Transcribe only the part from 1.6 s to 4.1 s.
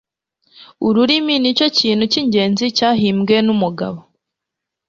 kintu cyingenzi cyahimbwe numugabo